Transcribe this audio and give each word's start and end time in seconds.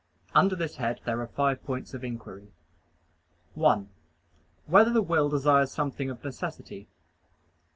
Under 0.33 0.55
this 0.55 0.77
head 0.77 0.99
there 1.05 1.21
are 1.21 1.27
five 1.27 1.63
points 1.63 1.93
of 1.93 2.03
inquiry: 2.03 2.47
(1) 3.53 3.87
Whether 4.65 4.91
the 4.91 5.03
will 5.03 5.29
desires 5.29 5.71
something 5.71 6.09
of 6.09 6.23
necessity? 6.23 6.87